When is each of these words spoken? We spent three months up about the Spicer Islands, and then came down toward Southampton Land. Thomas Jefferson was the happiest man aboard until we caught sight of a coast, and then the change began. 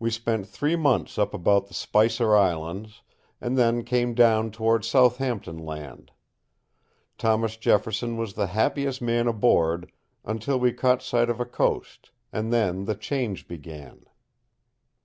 We 0.00 0.10
spent 0.10 0.48
three 0.48 0.74
months 0.74 1.16
up 1.16 1.32
about 1.32 1.68
the 1.68 1.74
Spicer 1.74 2.34
Islands, 2.34 3.02
and 3.40 3.56
then 3.56 3.84
came 3.84 4.12
down 4.12 4.50
toward 4.50 4.84
Southampton 4.84 5.58
Land. 5.58 6.10
Thomas 7.18 7.56
Jefferson 7.56 8.16
was 8.16 8.34
the 8.34 8.48
happiest 8.48 9.00
man 9.00 9.28
aboard 9.28 9.92
until 10.24 10.58
we 10.58 10.72
caught 10.72 11.04
sight 11.04 11.30
of 11.30 11.38
a 11.38 11.44
coast, 11.46 12.10
and 12.32 12.52
then 12.52 12.86
the 12.86 12.96
change 12.96 13.46
began. 13.46 14.02